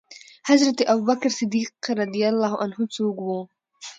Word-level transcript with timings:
حضرت 0.49 0.77
ابوبکر 0.93 1.31
صديق 1.39 1.69
څوک 2.95 3.17
وو؟ 3.25 3.39